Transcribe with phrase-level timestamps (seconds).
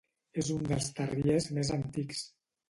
[0.43, 2.25] És un dels terriers més antics.